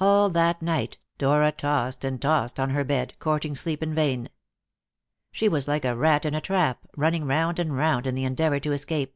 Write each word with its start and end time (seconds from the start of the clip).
All 0.00 0.30
that 0.30 0.62
night 0.62 0.96
Dora 1.18 1.52
tossed 1.52 2.06
and 2.06 2.22
tossed 2.22 2.58
on 2.58 2.70
her 2.70 2.84
bed, 2.84 3.12
courting 3.18 3.54
sleep 3.54 3.82
in 3.82 3.94
vain. 3.94 4.30
She 5.30 5.46
was 5.46 5.68
like 5.68 5.84
a 5.84 5.94
rat 5.94 6.24
in 6.24 6.34
a 6.34 6.40
trap, 6.40 6.88
running 6.96 7.26
round 7.26 7.58
and 7.58 7.76
round 7.76 8.06
in 8.06 8.14
the 8.14 8.24
endeavour 8.24 8.60
to 8.60 8.72
escape. 8.72 9.14